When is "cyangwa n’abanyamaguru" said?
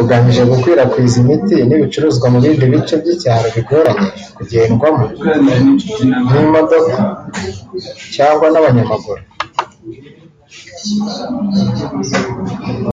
8.14-9.22